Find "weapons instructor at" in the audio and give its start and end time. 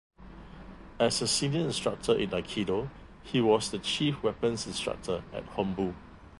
4.23-5.45